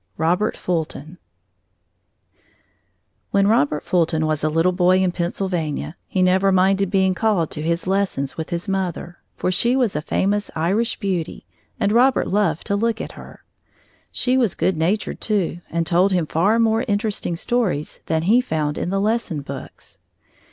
[0.17, 1.19] ROBERT FULTON
[3.29, 7.61] When Robert Fulton was a little boy in Pennsylvania, he never minded being called to
[7.61, 11.45] his lessons with his mother, for she was a famous Irish beauty,
[11.79, 13.43] and Robert loved to look at her.
[14.11, 18.79] She was good natured too and told him far more interesting stories than he found
[18.79, 19.99] in the lesson books.